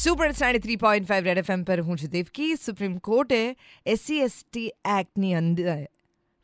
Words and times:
Super 0.00 0.30
sari 0.32 0.60
three 0.64 0.78
point 0.80 1.08
five 1.08 1.26
red 1.28 1.38
FM 1.40 1.62
પર 1.68 1.80
હું 1.86 1.98
છું 2.00 2.10
દેવકી 2.12 2.52
સુપ્રીમ 2.58 2.92
કોર્ટે 3.00 3.40
એસસી 3.86 4.20
એસટી 4.26 4.70
એક્ટની 4.90 5.32
અંદર 5.36 5.66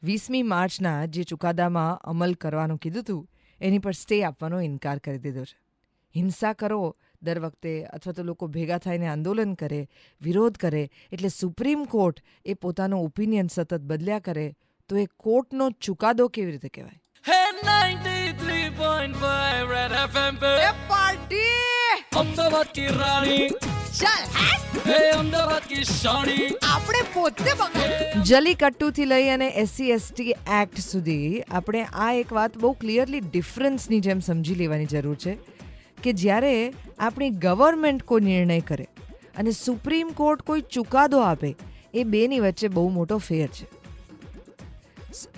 વીસમી 0.02 0.42
માર્ચના 0.44 0.98
જે 1.08 1.24
ચુકાદામાં 1.24 2.02
અમલ 2.04 2.34
કરવાનું 2.36 2.80
કીધું 2.82 3.04
હતું 3.04 3.22
એની 3.60 3.80
પર 3.80 3.94
સ્ટે 3.94 4.18
આપવાનો 4.22 4.60
ઇનકાર 4.62 5.00
કરી 5.00 5.22
દીધો 5.22 5.44
છે 5.44 5.56
હિંસા 6.14 6.52
કરો 6.56 6.80
દર 7.22 7.40
વખતે 7.40 7.74
અથવા 7.90 8.14
તો 8.14 8.24
લોકો 8.24 8.50
ભેગા 8.50 8.80
થઈને 8.80 9.08
આંદોલન 9.08 9.56
કરે 9.56 9.80
વિરોધ 10.20 10.60
કરે 10.60 10.84
એટલે 10.84 11.30
સુપ્રીમ 11.32 11.88
કોર્ટ 11.88 12.24
એ 12.46 12.60
પોતાનો 12.60 13.02
ઓપિનિયન 13.02 13.48
સતત 13.48 13.82
બદલ્યા 13.86 14.22
કરે 14.22 14.48
તો 14.90 14.98
એ 14.98 15.06
કોર્ટનો 15.18 15.70
ચુકાદો 15.82 16.28
કેવી 16.30 16.52
રીતે 16.52 16.70
કહેવાય 16.70 17.00
પાર્ટી 20.88 21.55
અમદાવાદ 22.18 22.68
કી 22.72 22.92
આપણે 26.68 27.02
પોતે 27.14 27.44
જલીકટ્ટુથી 28.22 29.06
લઈ 29.06 29.28
અને 29.28 29.48
એસસી 29.48 29.90
એસટી 29.90 30.34
એક્ટ 30.60 30.78
સુધી 30.78 31.42
આપણે 31.50 31.82
આ 31.92 32.12
એક 32.12 32.32
વાત 32.32 32.58
બહુ 32.58 32.72
ક્લિયરલી 32.72 33.20
ડિફરન્સની 33.20 34.00
જેમ 34.00 34.20
સમજી 34.20 34.54
લેવાની 34.54 34.86
જરૂર 34.86 35.16
છે 35.16 35.38
કે 36.02 36.12
જ્યારે 36.12 36.72
આપણી 36.98 37.30
ગવર્મેન્ટ 37.30 38.02
કોઈ 38.02 38.20
નિર્ણય 38.20 38.60
કરે 38.60 38.86
અને 39.36 39.52
સુપ્રીમ 39.52 40.12
કોર્ટ 40.14 40.42
કોઈ 40.42 40.60
ચુકાદો 40.60 41.20
આપે 41.20 41.54
એ 41.94 42.04
બેની 42.04 42.40
વચ્ચે 42.40 42.68
બહુ 42.68 42.88
મોટો 42.90 43.18
ફેર 43.18 43.48
છે. 43.48 43.66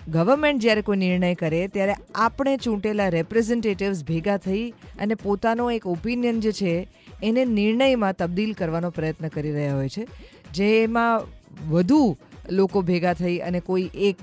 ગવર્મેન્ટ 0.08 0.62
જ્યારે 0.62 0.82
કોઈ 0.82 0.96
નિર્ણય 0.96 1.34
કરે, 1.34 1.60
ત્યારે 1.68 1.94
આપણે 2.14 2.54
ચૂંટેલા 2.56 3.08
રેપ્રેઝેન્ટેટિવ્સ 3.08 4.00
ભેગા 4.04 4.38
થઈ 4.38 4.64
અને 5.00 5.14
પોતાનો 5.14 5.70
એક 5.70 5.86
ઓપિનિયન 5.86 6.40
જે 6.40 6.52
છે, 6.52 6.74
એને 7.22 7.44
નિર્ણયમાં 7.44 8.16
તબદીલ 8.16 8.52
કરવાનો 8.52 8.90
પ્રયત્ન 8.90 9.28
કરી 9.28 9.52
રહ્યા 9.52 9.76
હોય 9.76 9.88
છે. 9.88 10.06
જેમાં 10.54 11.26
વધુ 11.70 12.02
લોકો 12.50 12.82
ભેગા 12.82 13.14
થઈ 13.14 13.38
અને 13.38 13.60
કોઈ 13.60 13.86
એક 13.94 14.18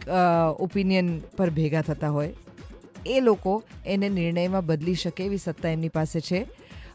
ઓપિનિયન 0.59 1.09
પર 1.38 1.49
ભેગા 1.49 1.81
થતા 1.81 2.09
હોય, 2.09 2.31
એ 3.05 3.19
લોકો 3.19 3.63
એને 3.85 4.08
નિર્ણયમાં 4.09 4.65
બદલી 4.65 4.95
શકે 4.95 5.25
એવી 5.25 5.37
સત્તા 5.37 5.69
એમની 5.69 5.89
પાસે 5.89 6.19
છે. 6.21 6.45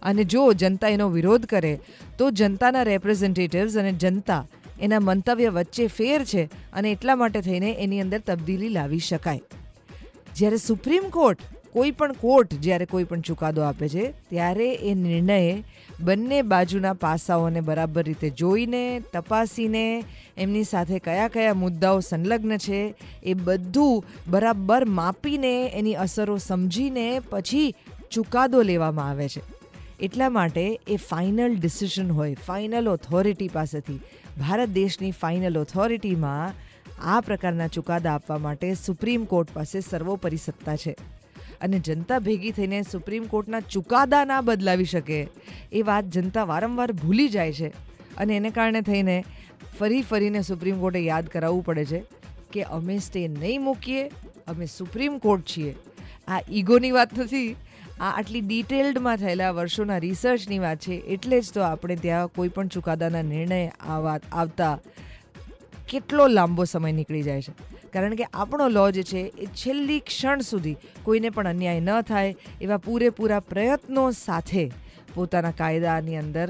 અને 0.02 0.24
જો 0.24 0.42
જનતા 0.52 0.88
એનો 0.88 1.06
વિરોધ 1.08 1.46
કરે, 1.46 1.74
તો 2.18 2.30
જનતાના 2.30 2.82
રેપ્રેઝેન્ટેટિવ્સ 2.82 3.76
અને 3.76 3.92
જનતા 3.94 4.42
એના 4.80 5.00
મંતવ્ય 5.00 5.48
વચ્ચે 5.48 5.86
ફેર 5.86 6.24
છે 6.24 6.44
અને 6.72 6.92
એટલા 6.92 7.16
માટે 7.16 7.40
થઈને 7.40 7.72
એની 7.72 8.00
અંદર 8.00 8.18
તબદીલી 8.18 8.68
લાવી 8.68 8.98
શકાય. 8.98 9.40
જ્યારે 10.36 10.56
સુપ્રીમ 10.56 11.02
કોર્ટ 11.02 11.38
કોઈ 11.72 11.90
પણ 11.90 12.12
કોર્ટ 12.12 12.54
જ્યારે 12.54 12.84
કોઈ 12.84 13.04
પણ 13.04 13.20
ચુકાદો 13.20 13.62
આપે 13.62 13.88
છે, 13.88 14.12
ત્યારે 14.30 14.74
એ 14.74 14.94
નિર્ણય 14.94 15.62
બંને 16.00 16.42
બાજુના 16.42 16.92
પાસાઓને 16.92 17.60
બરાબર 17.60 18.02
રીતે 18.02 18.30
જોઈને, 18.30 19.00
તપાસીને, 19.00 20.04
એમની 20.36 20.64
સાથે 20.64 20.98
કયા 20.98 21.28
કયા 21.28 21.54
મુદ્દાઓ 21.54 22.00
સંલગ્ન 22.00 22.56
છે, 22.56 22.94
એ 23.24 23.34
બધું 23.34 24.04
બરાબર 24.28 24.84
માપીને, 24.84 25.70
એની 25.74 25.94
અસરો 25.94 26.38
સમજીને 26.38 27.20
પછી 27.30 27.74
ચુકાદો 28.10 28.62
લેવામાં 28.62 29.08
આવે 29.08 29.28
છે. 29.28 29.40
એટલા 30.00 30.30
માટે 30.30 30.80
એ 30.88 30.96
ફાઇનલ 30.96 31.56
ડિસિઝન 31.56 32.10
હોય 32.10 32.34
ફાઇનલ 32.34 32.88
ઓથોરિટી 32.88 33.48
પાસેથી 33.48 34.00
ભારત 34.40 34.68
દેશની 34.68 35.10
ફાઇનલ 35.10 35.58
ઓથોરિટીમાં 35.58 36.54
આ 37.02 37.20
પ્રકારના 37.20 37.66
ચુકાદા 37.66 38.14
આપવા 38.14 38.38
માટે 38.38 38.74
સુપ્રીમ 38.74 39.24
કોર્ટ 39.24 39.50
પાસે 39.52 39.80
સર્વોપરી 39.80 40.36
સત્તા 40.36 40.76
છે. 40.76 40.96
અને 41.60 41.78
જનતા 41.78 42.18
ભેગી 42.18 42.50
થઈને 42.50 42.82
સુપ્રીમ 42.82 43.24
કોર્ટના 43.24 43.60
ચુકાદા 43.60 44.24
ના 44.24 44.40
બદલાવી 44.40 44.84
શકે 44.84 45.28
એ 45.72 45.82
વાત 45.82 46.04
જનતા 46.04 46.44
વારંવાર 46.44 46.92
ભૂલી 46.92 47.28
જાય 47.28 47.52
છે. 47.52 47.68
અને 48.16 48.36
એને 48.36 48.50
કારણે 48.50 48.80
થઈને 48.80 49.24
ફરી 49.78 50.02
ફરીને 50.02 50.42
સુપ્રીમ 50.42 50.80
કોર્ટે 50.80 51.00
યાદ 51.00 51.26
કરાવવું 51.26 51.64
પડે 51.64 51.84
છે 51.84 52.02
કે 52.52 52.62
અમે 52.62 52.98
સ્ટે 52.98 53.28
નહીં 53.28 53.62
મૂકીએ, 53.62 54.10
અમે 54.48 54.66
સુપ્રીમ 54.66 55.18
કોર્ટ 55.18 55.42
છીએ. 55.56 55.74
આ 56.28 56.40
ઈગોની 56.50 56.90
વાત 56.90 57.18
નથી 57.18 57.56
આ 58.00 58.10
આટલી 58.18 58.40
ડિટેલ્ડમાં 58.42 59.18
થયેલા 59.22 59.48
વર્ષોના 59.56 59.96
રિસર્ચની 60.04 60.60
વાત 60.60 60.78
છે, 60.84 60.94
એટલે 61.14 61.40
જ 61.40 61.52
તો 61.54 61.64
આપણે 61.64 61.96
ત્યાં 62.04 62.30
કોઈ 62.36 62.52
પણ 62.54 62.70
ચુકાદાના 62.74 63.24
નિર્ણય 63.30 63.58
આવા 63.94 64.14
આવતા 64.32 64.74
કેટલો 65.90 66.28
લાંબો 66.28 66.64
સમય 66.64 66.92
નીકળી 66.98 67.26
જાય 67.28 67.42
છે. 67.42 67.52
કારણ 67.92 68.16
કે 68.20 68.28
આપણો 68.34 68.68
લો 68.76 68.86
જે 68.90 69.04
છે, 69.10 69.22
એ 69.44 69.46
છેલ્લી 69.62 70.00
ક્ષણ 70.00 70.46
સુધી 70.50 70.76
કોઈને 71.02 71.30
પણ 71.30 71.52
અન્યાય 71.52 71.80
ન 71.80 71.90
થાય 72.02 72.36
એવા 72.60 72.80
પૂરેપૂરા 72.86 73.42
પ્રયત્નો 73.52 74.06
સાથે 74.20 74.64
પોતાના 75.14 75.54
કાયદાની 75.60 76.18
અંદર 76.22 76.48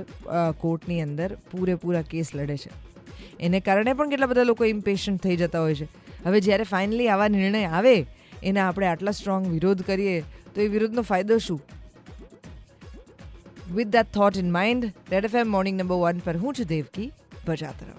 કોર્ટની 0.63 1.03
અંદર 1.09 1.31
પૂરેપૂરા 1.51 2.07
કેસ 2.15 2.35
લડે 2.35 2.57
છે. 2.57 2.71
એને 3.41 3.61
કારણે 3.61 3.99
પણ 3.99 4.13
કેટલા 4.13 4.33
બધા 4.33 4.51
લોકો 4.53 4.73
ઇમ્પેશન્ટ 4.77 5.23
થઈ 5.27 5.37
જતા 5.43 5.67
હોય 5.67 5.79
છે. 5.81 5.89
હવે 6.25 6.47
જ્યારે 6.47 6.73
ફાઇનલી 6.73 7.09
આવા 7.09 7.29
નિર્ણય 7.37 7.71
આવે, 7.79 7.97
એના 8.43 8.67
આપણે 8.69 8.87
આટલા 8.91 9.17
સ્ટ્રોંગ 9.17 9.47
વિરોધ 9.55 9.83
કરીએ 9.83 10.21
તો 10.55 10.61
એ 10.61 10.69
વિરોધનો 10.69 11.03
ફાયદો 11.03 11.39
શું 11.39 11.61
with 13.71 13.93
that 13.97 14.13
thought 14.13 14.41
in 14.43 14.53
mind 14.59 14.87
red 15.11 15.29
F 15.31 15.37
M 15.43 15.53
morning 15.57 15.77
number 15.81 16.01
one 16.05 16.23
પર 16.29 16.37
હું 16.45 16.61
છું 16.61 16.71
દેવકી 16.75 17.11
બજાત 17.47 17.85
રહો 17.85 17.99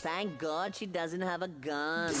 Thank 0.00 0.38
God 0.40 0.76
she 0.76 0.86
doesn't 0.88 1.22
have 1.22 1.42
a 1.42 1.48
gun. 1.60 2.14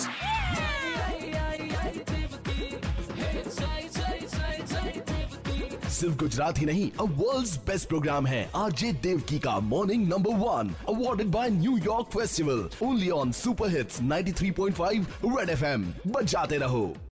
सिर्फ़ 5.98 6.16
गुजरात 6.16 6.58
ही 6.58 6.66
नहीं, 6.66 6.90
अब 7.00 7.16
वर्ल्ड 7.18 7.56
बेस्ट 7.66 7.88
प्रोग्राम 7.88 8.26
है। 8.26 8.50
आरजे 8.56 8.92
देवकी 9.02 9.38
का 9.38 9.58
morning 9.60 10.06
number 10.08 10.36
one 10.36 10.74
awarded 10.88 11.26
by 11.28 11.50
New York 11.50 12.06
festival 12.08 12.68
only 12.82 13.10
on 13.10 13.32
super 13.32 13.70
hits 13.70 14.00
93.5 14.02 15.06
red 15.26 15.50
FM 15.50 15.92
बजाते 16.06 16.58
रहो। 16.58 16.86